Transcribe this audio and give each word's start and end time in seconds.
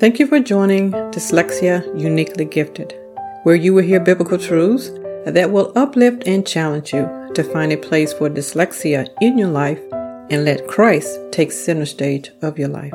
Thank 0.00 0.18
you 0.18 0.26
for 0.26 0.40
joining 0.40 0.92
Dyslexia 0.92 1.84
Uniquely 2.00 2.46
Gifted, 2.46 2.94
where 3.42 3.54
you 3.54 3.74
will 3.74 3.82
hear 3.82 4.00
biblical 4.00 4.38
truths 4.38 4.90
that 5.26 5.50
will 5.50 5.72
uplift 5.76 6.22
and 6.26 6.46
challenge 6.46 6.94
you 6.94 7.06
to 7.34 7.44
find 7.44 7.70
a 7.70 7.76
place 7.76 8.12
for 8.14 8.30
dyslexia 8.30 9.06
in 9.20 9.36
your 9.36 9.50
life 9.50 9.78
and 10.30 10.46
let 10.46 10.66
Christ 10.66 11.18
take 11.32 11.52
center 11.52 11.84
stage 11.84 12.30
of 12.40 12.58
your 12.58 12.68
life. 12.68 12.94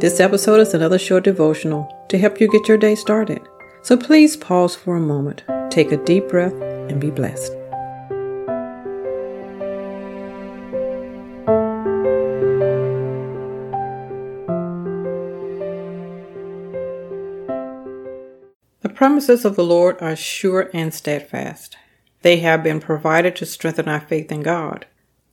This 0.00 0.18
episode 0.18 0.60
is 0.60 0.72
another 0.72 0.98
short 0.98 1.24
devotional 1.24 2.06
to 2.08 2.18
help 2.18 2.40
you 2.40 2.50
get 2.50 2.68
your 2.68 2.78
day 2.78 2.94
started. 2.94 3.40
So 3.82 3.96
please 3.96 4.36
pause 4.36 4.74
for 4.74 4.96
a 4.96 5.00
moment, 5.00 5.44
take 5.70 5.92
a 5.92 6.02
deep 6.04 6.28
breath, 6.28 6.54
and 6.88 6.98
be 6.98 7.10
blessed. 7.10 7.52
Promises 18.96 19.44
of 19.44 19.56
the 19.56 19.64
Lord 19.64 20.00
are 20.00 20.16
sure 20.16 20.70
and 20.72 20.92
steadfast. 20.92 21.76
They 22.22 22.38
have 22.38 22.62
been 22.64 22.80
provided 22.80 23.36
to 23.36 23.46
strengthen 23.46 23.88
our 23.88 24.00
faith 24.00 24.32
in 24.32 24.42
God. 24.42 24.86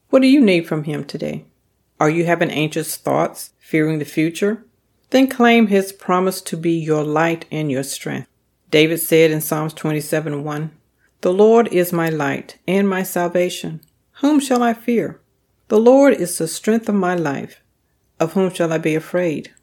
What 0.10 0.22
do 0.22 0.28
you 0.28 0.42
need 0.42 0.68
from 0.68 0.84
Him 0.84 1.06
today? 1.06 1.46
Are 2.00 2.10
you 2.10 2.26
having 2.26 2.52
anxious 2.52 2.98
thoughts, 2.98 3.52
fearing 3.58 4.00
the 4.00 4.06
future? 4.06 4.64
Then 5.10 5.28
claim 5.28 5.68
His 5.68 5.94
promise 5.94 6.42
to 6.42 6.58
be 6.58 6.74
your 6.74 7.04
light 7.04 7.46
and 7.52 7.72
your 7.72 7.84
strength. 7.84 8.28
David 8.70 8.98
said 8.98 9.32
in 9.32 9.40
Psalms 9.40 9.74
27 9.74 10.44
1, 10.44 10.72
The 11.22 11.34
Lord 11.34 11.68
is 11.70 11.94
my 11.94 12.10
light 12.10 12.60
and 12.68 12.88
my 12.88 13.02
salvation. 13.02 13.82
Whom 14.22 14.40
shall 14.40 14.62
I 14.62 14.74
fear? 14.74 15.22
The 15.70 15.80
Lord 15.80 16.14
is 16.14 16.38
the 16.38 16.48
strength 16.48 16.90
of 16.90 16.96
my 16.96 17.16
life. 17.16 17.62
Of 18.20 18.34
whom 18.34 18.54
shall 18.54 18.74
I 18.74 18.78
be 18.78 18.94
afraid? 18.94 19.54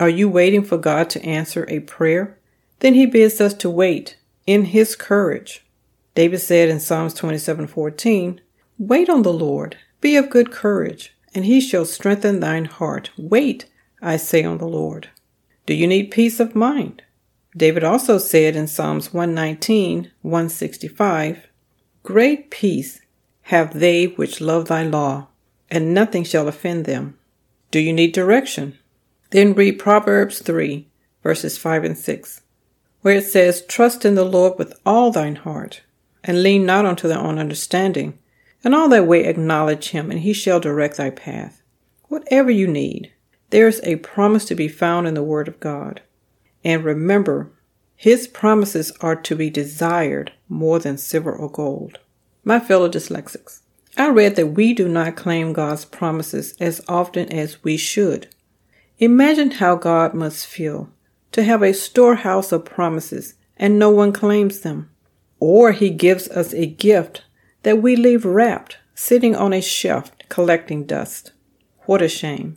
Are 0.00 0.08
you 0.08 0.28
waiting 0.28 0.64
for 0.64 0.78
God 0.78 1.10
to 1.10 1.22
answer 1.22 1.66
a 1.68 1.80
prayer? 1.80 2.38
Then 2.82 2.94
he 2.94 3.06
bids 3.06 3.40
us 3.40 3.54
to 3.54 3.70
wait 3.70 4.16
in 4.44 4.64
his 4.64 4.96
courage. 4.96 5.64
David 6.16 6.40
said 6.40 6.68
in 6.68 6.80
Psalms 6.80 7.14
27:14, 7.14 8.40
Wait 8.76 9.08
on 9.08 9.22
the 9.22 9.32
Lord, 9.32 9.76
be 10.00 10.16
of 10.16 10.28
good 10.28 10.50
courage, 10.50 11.14
and 11.32 11.44
he 11.44 11.60
shall 11.60 11.84
strengthen 11.84 12.40
thine 12.40 12.64
heart. 12.64 13.10
Wait, 13.16 13.66
I 14.00 14.16
say 14.16 14.42
on 14.42 14.58
the 14.58 14.66
Lord. 14.66 15.10
Do 15.64 15.74
you 15.74 15.86
need 15.86 16.10
peace 16.10 16.40
of 16.40 16.56
mind? 16.56 17.04
David 17.56 17.84
also 17.84 18.18
said 18.18 18.56
in 18.56 18.66
Psalms 18.66 19.14
119, 19.14 20.10
165, 20.22 21.46
Great 22.02 22.50
peace 22.50 23.00
have 23.42 23.78
they 23.78 24.06
which 24.06 24.40
love 24.40 24.66
thy 24.66 24.82
law, 24.82 25.28
and 25.70 25.94
nothing 25.94 26.24
shall 26.24 26.48
offend 26.48 26.86
them. 26.86 27.16
Do 27.70 27.78
you 27.78 27.92
need 27.92 28.12
direction? 28.12 28.76
Then 29.30 29.54
read 29.54 29.78
Proverbs 29.78 30.40
3, 30.40 30.88
verses 31.22 31.56
5 31.56 31.84
and 31.84 31.96
6 31.96 32.40
where 33.02 33.16
it 33.16 33.26
says, 33.26 33.62
Trust 33.66 34.04
in 34.04 34.14
the 34.14 34.24
Lord 34.24 34.58
with 34.58 34.72
all 34.86 35.10
thine 35.10 35.36
heart, 35.36 35.82
and 36.24 36.42
lean 36.42 36.64
not 36.64 36.86
unto 36.86 37.06
thy 37.06 37.16
own 37.16 37.38
understanding. 37.38 38.18
In 38.64 38.74
all 38.74 38.88
thy 38.88 39.00
way 39.00 39.24
acknowledge 39.24 39.90
him, 39.90 40.10
and 40.10 40.20
he 40.20 40.32
shall 40.32 40.60
direct 40.60 40.96
thy 40.96 41.10
path. 41.10 41.62
Whatever 42.04 42.50
you 42.50 42.66
need, 42.66 43.12
there 43.50 43.68
is 43.68 43.80
a 43.82 43.96
promise 43.96 44.44
to 44.46 44.54
be 44.54 44.68
found 44.68 45.06
in 45.06 45.14
the 45.14 45.22
Word 45.22 45.48
of 45.48 45.60
God. 45.60 46.00
And 46.64 46.84
remember, 46.84 47.50
his 47.96 48.26
promises 48.28 48.92
are 49.00 49.16
to 49.16 49.36
be 49.36 49.50
desired 49.50 50.32
more 50.48 50.78
than 50.78 50.96
silver 50.96 51.32
or 51.32 51.50
gold. 51.50 51.98
My 52.44 52.60
fellow 52.60 52.88
dyslexics, 52.88 53.60
I 53.96 54.08
read 54.08 54.36
that 54.36 54.48
we 54.48 54.74
do 54.74 54.88
not 54.88 55.16
claim 55.16 55.52
God's 55.52 55.84
promises 55.84 56.54
as 56.58 56.80
often 56.88 57.30
as 57.32 57.62
we 57.62 57.76
should. 57.76 58.28
Imagine 58.98 59.52
how 59.52 59.76
God 59.76 60.14
must 60.14 60.46
feel 60.46 60.90
to 61.32 61.42
have 61.42 61.62
a 61.62 61.74
storehouse 61.74 62.52
of 62.52 62.64
promises 62.64 63.34
and 63.56 63.78
no 63.78 63.90
one 63.90 64.12
claims 64.12 64.60
them. 64.60 64.90
Or 65.40 65.72
he 65.72 65.90
gives 65.90 66.28
us 66.28 66.54
a 66.54 66.66
gift 66.66 67.22
that 67.62 67.82
we 67.82 67.96
leave 67.96 68.24
wrapped, 68.24 68.78
sitting 68.94 69.34
on 69.34 69.52
a 69.52 69.60
shelf, 69.60 70.12
collecting 70.28 70.84
dust. 70.84 71.32
What 71.86 72.02
a 72.02 72.08
shame. 72.08 72.56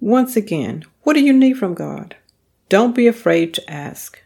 Once 0.00 0.36
again, 0.36 0.84
what 1.02 1.14
do 1.14 1.20
you 1.20 1.32
need 1.32 1.54
from 1.54 1.74
God? 1.74 2.16
Don't 2.68 2.94
be 2.94 3.06
afraid 3.06 3.52
to 3.54 3.70
ask. 3.70 4.22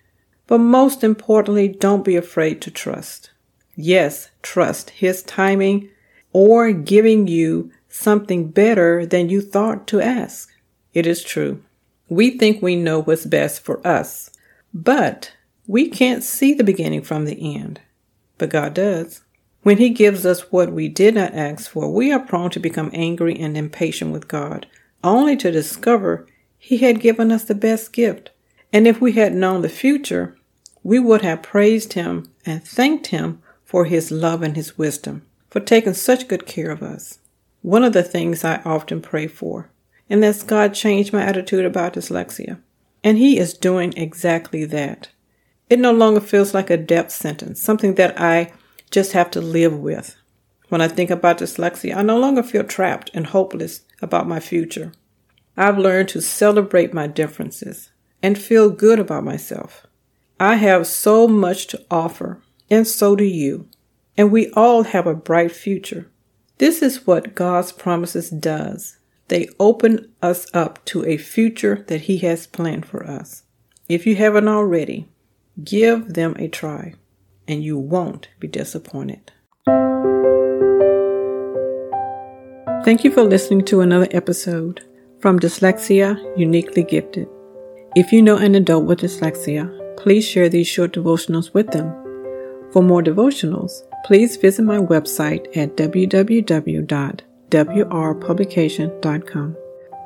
But 0.47 0.59
most 0.59 1.03
importantly, 1.03 1.69
don't 1.69 2.05
be 2.05 2.17
afraid 2.17 2.61
to 2.63 2.71
trust. 2.71 3.31
Yes, 3.75 4.31
trust 4.43 4.91
His 4.91 5.23
timing 5.23 5.89
or 6.33 6.73
giving 6.73 7.27
you 7.27 7.71
something 7.89 8.51
better 8.51 9.07
than 9.07 9.31
you 9.31 9.41
thought 9.41 9.87
to 9.87 10.01
ask. 10.01 10.51
It 10.93 11.07
is 11.07 11.25
true. 11.25 11.63
We 12.09 12.31
think 12.31 12.61
we 12.61 12.77
know 12.77 13.01
what's 13.01 13.25
best 13.25 13.63
for 13.63 13.85
us, 13.87 14.31
but 14.73 15.33
we 15.67 15.89
can't 15.89 16.23
see 16.23 16.53
the 16.53 16.65
beginning 16.65 17.03
from 17.03 17.25
the 17.25 17.57
end. 17.57 17.81
But 18.37 18.51
God 18.51 18.75
does. 18.75 19.23
When 19.63 19.79
He 19.79 19.91
gives 19.91 20.27
us 20.27 20.53
what 20.53 20.73
we 20.73 20.89
did 20.89 21.15
not 21.15 21.33
ask 21.33 21.71
for, 21.71 21.91
we 21.91 22.13
are 22.13 22.21
prone 22.21 22.51
to 22.51 22.61
become 22.61 22.91
angry 22.93 23.39
and 23.39 23.57
impatient 23.57 24.13
with 24.13 24.29
God, 24.29 24.67
only 25.03 25.37
to 25.39 25.51
discover 25.51 26.27
He 26.59 26.79
had 26.79 27.01
given 27.01 27.33
us 27.33 27.45
the 27.45 27.55
best 27.55 27.93
gift. 27.93 28.31
And 28.73 28.87
if 28.87 29.01
we 29.01 29.13
had 29.13 29.35
known 29.35 29.63
the 29.63 29.69
future, 29.71 30.37
we 30.83 30.99
would 30.99 31.23
have 31.23 31.43
praised 31.43 31.95
Him 31.95 32.31
and 32.45 32.63
thanked 32.63 33.07
Him 33.07 33.41
for 33.65 33.87
His 33.87 34.11
love 34.11 34.43
and 34.43 34.55
His 34.55 34.77
wisdom, 34.77 35.23
for 35.49 35.61
taking 35.61 35.95
such 35.95 36.29
good 36.29 36.45
care 36.45 36.71
of 36.71 36.83
us. 36.83 37.19
One 37.63 37.83
of 37.83 37.95
the 37.95 38.03
things 38.03 38.45
I 38.45 38.61
often 38.67 39.01
pray 39.01 39.27
for 39.27 39.71
and 40.09 40.23
that's 40.23 40.43
God 40.43 40.75
changed 40.75 41.13
my 41.13 41.23
attitude 41.23 41.65
about 41.65 41.95
dyslexia. 41.95 42.61
And 43.03 43.19
He 43.19 43.39
is 43.39 43.55
doing 43.55 43.93
exactly 43.97 44.65
that. 44.67 45.09
It 45.71 45.79
no 45.79 45.93
longer 45.93 46.21
feels 46.21 46.55
like 46.55 46.71
a 46.71 46.77
death 46.77 47.11
sentence, 47.11 47.63
something 47.63 47.95
that 47.95 48.21
I 48.21 48.53
just 48.91 49.13
have 49.13 49.31
to 49.33 49.41
live 49.41 49.79
with. 49.79 50.17
When 50.69 50.81
I 50.81 50.89
think 50.89 51.11
about 51.11 51.39
dyslexia, 51.39 51.97
I 51.97 52.03
no 52.03 52.19
longer 52.19 52.43
feel 52.43 52.65
trapped 52.65 53.11
and 53.15 53.27
hopeless 53.27 53.83
about 54.03 54.29
my 54.29 54.41
future. 54.41 54.93
I've 55.57 55.79
learned 55.79 56.09
to 56.11 56.21
celebrate 56.21 56.93
my 56.93 57.07
differences 57.07 57.91
and 58.23 58.39
feel 58.39 58.71
good 58.71 58.99
about 58.99 59.25
myself. 59.25 59.87
I 60.41 60.57
have 60.57 60.87
so 60.87 61.29
much 61.29 61.69
to 61.69 61.85
offer, 61.91 62.43
and 62.71 62.87
so 62.87 63.15
do 63.15 63.25
you. 63.25 63.69
And 64.17 64.33
we 64.33 64.51
all 64.53 64.83
have 64.85 65.07
a 65.07 65.15
bright 65.15 65.53
future. 65.53 66.11
This 66.59 66.83
is 66.83 67.07
what 67.07 67.35
God's 67.35 67.73
promises 67.73 68.31
does. 68.31 68.99
They 69.29 69.49
open 69.59 70.13
us 70.21 70.47
up 70.53 70.85
to 70.87 71.05
a 71.05 71.17
future 71.17 71.85
that 71.89 72.03
He 72.03 72.19
has 72.19 72.47
planned 72.47 72.87
for 72.87 73.07
us. 73.07 73.45
If 73.89 74.07
you 74.07 74.17
haven't 74.17 74.49
already, 74.49 75.09
give 75.63 76.15
them 76.15 76.35
a 76.39 76.49
try 76.49 76.95
and 77.49 77.63
you 77.63 77.79
won't 77.79 78.29
be 78.39 78.49
disappointed. 78.49 79.33
Thank 82.85 83.05
you 83.05 83.11
for 83.11 83.23
listening 83.23 83.65
to 83.67 83.81
another 83.81 84.09
episode 84.11 84.85
from 85.21 85.41
Dyslexia 85.41 86.39
Uniquely 86.39 86.83
Gifted. 86.83 87.29
If 87.97 88.13
you 88.13 88.21
know 88.21 88.37
an 88.37 88.55
adult 88.55 88.85
with 88.85 89.01
dyslexia, 89.01 89.97
please 89.97 90.27
share 90.27 90.51
these 90.51 90.67
short 90.67 90.93
devotionals 90.93 91.55
with 91.55 91.71
them. 91.71 91.93
For 92.73 92.83
more 92.83 93.03
devotionals, 93.03 93.73
please 94.05 94.37
visit 94.37 94.65
my 94.65 94.79
website 94.79 95.57
at 95.57 95.77
www 95.77 97.34
wrpublication.com, 97.51 99.57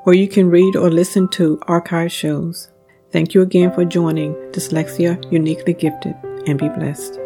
where 0.04 0.16
you 0.16 0.28
can 0.28 0.50
read 0.50 0.76
or 0.76 0.90
listen 0.90 1.28
to 1.28 1.58
archive 1.62 2.12
shows. 2.12 2.70
Thank 3.10 3.34
you 3.34 3.42
again 3.42 3.72
for 3.72 3.84
joining 3.84 4.34
Dyslexia 4.52 5.32
Uniquely 5.32 5.72
Gifted 5.72 6.14
and 6.46 6.58
be 6.58 6.68
blessed. 6.68 7.18